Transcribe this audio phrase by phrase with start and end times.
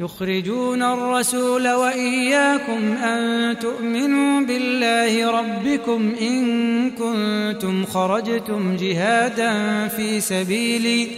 [0.00, 9.52] يخرجون الرسول وإياكم أن تؤمنوا بالله ربكم إن كنتم خرجتم جهادا
[9.88, 11.08] في سبيلي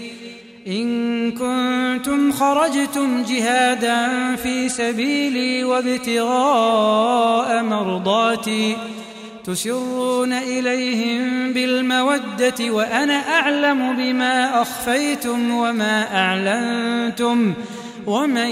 [0.66, 8.76] إن كنتم خرجتم جهادا في سبيلي وابتغاء مرضاتي
[9.44, 17.54] تسرون إليهم بالمودة وأنا أعلم بما أخفيتم وما أعلنتم
[18.06, 18.50] ومن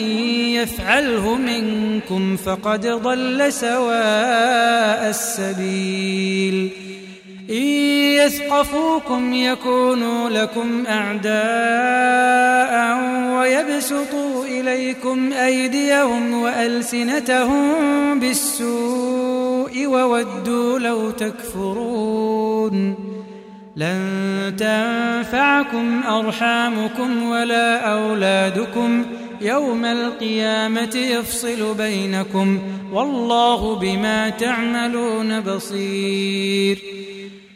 [0.54, 6.70] يفعله منكم فقد ضل سواء السبيل.
[7.50, 7.62] إن
[8.26, 11.38] يثقفوكم يكونوا لكم أعداء
[13.38, 23.07] ويبسطوا إليكم أيديهم وألسنتهم بالسوء وودوا لو تكفرون.
[23.78, 29.04] لن تنفعكم أرحامكم ولا أولادكم
[29.40, 32.58] يوم القيامة يفصل بينكم
[32.92, 36.78] والله بما تعملون بصير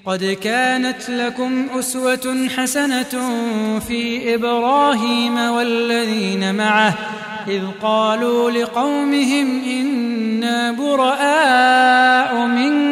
[0.07, 3.31] قد كانت لكم أسوة حسنة
[3.79, 6.95] في إبراهيم والذين معه
[7.49, 12.92] إذ قالوا لقومهم إنا براء منكم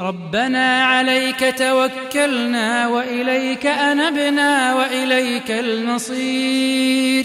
[0.00, 7.24] ربنا عليك توكلنا وإليك أنبنا وإليك المصير.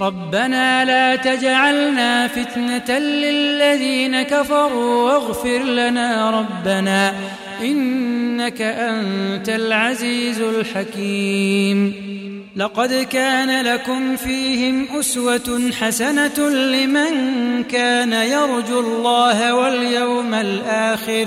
[0.00, 7.14] ربنا لا تجعلنا فتنة للذين كفروا واغفر لنا ربنا
[7.60, 12.06] إنك أنت العزيز الحكيم.
[12.56, 17.12] لقد كان لكم فيهم أسوة حسنة لمن
[17.62, 21.26] كان يرجو الله واليوم الآخر.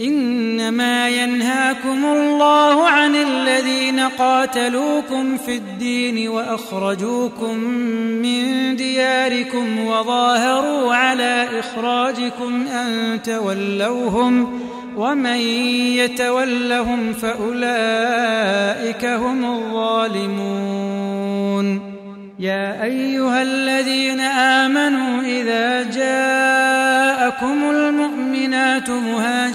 [0.00, 7.58] إنما ينهاكم الله عن الذين قاتلوكم في الدين وأخرجوكم
[8.22, 14.60] من دياركم وظاهروا على إخراجكم أن تولوهم
[14.96, 15.38] ومن
[15.98, 20.98] يتولهم فأولئك هم الظالمون.
[22.38, 27.70] يا أيها الذين آمنوا إذا جاءكم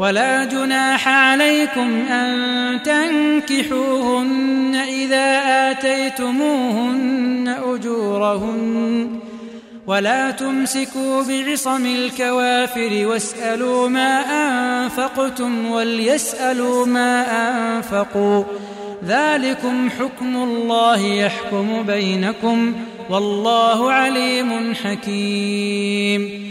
[0.00, 9.20] ولا جناح عليكم أن تنكحوهن إذا آتيتموهن أجورهن
[9.86, 17.26] ولا تمسكوا بعصم الكوافر واسألوا ما أنفقتم وليسألوا ما
[17.76, 18.44] أنفقوا
[19.04, 22.74] ذلكم حكم الله يحكم بينكم
[23.10, 26.50] والله عليم حكيم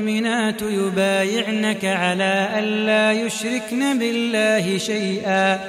[0.51, 5.59] المؤمنات يبايعنك على ألا يشركن بالله شيئا.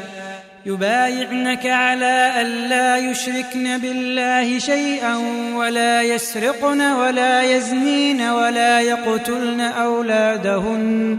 [0.66, 5.16] يبايعنك على ألا يشركن بالله شيئا
[5.54, 11.18] ولا يسرقن ولا يزنين ولا يقتلن أولادهن.